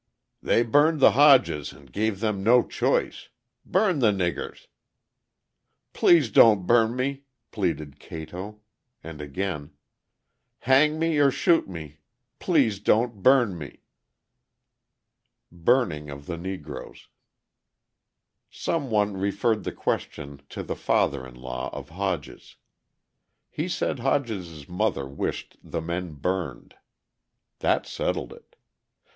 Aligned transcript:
"They 0.41 0.63
burned 0.63 0.99
the 0.99 1.11
Hodges 1.11 1.71
and 1.71 1.93
gave 1.93 2.21
them 2.21 2.41
no 2.41 2.65
choice; 2.65 3.29
burn 3.63 3.99
the 3.99 4.11
niggers!" 4.11 4.65
"Please 5.93 6.31
don't 6.31 6.65
burn 6.65 6.95
me," 6.95 7.25
pleaded 7.51 7.99
Cato. 7.99 8.61
And 9.03 9.21
again: 9.21 9.73
"Hang 10.61 10.97
me 10.97 11.19
or 11.19 11.29
shoot 11.29 11.67
me; 11.69 11.99
please 12.39 12.79
don't 12.79 13.21
burn 13.21 13.55
me!" 13.55 13.81
Burning 15.51 16.09
of 16.09 16.25
the 16.25 16.35
Negroes 16.35 17.07
Some 18.49 18.89
one 18.89 19.15
referred 19.17 19.63
the 19.65 19.71
question 19.71 20.41
to 20.49 20.63
the 20.63 20.75
father 20.75 21.27
in 21.27 21.35
law 21.35 21.69
of 21.73 21.89
Hodges. 21.89 22.55
He 23.51 23.67
said 23.69 23.99
Hodges's 23.99 24.67
mother 24.67 25.07
wished 25.07 25.57
the 25.63 25.79
men 25.79 26.13
burned. 26.13 26.73
That 27.59 27.85
settled 27.85 28.33
it. 28.33 28.55